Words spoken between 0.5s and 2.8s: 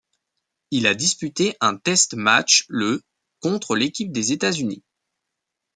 Il a disputé un test match